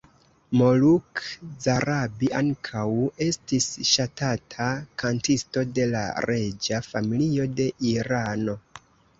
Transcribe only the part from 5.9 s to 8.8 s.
la reĝa familio de Irano.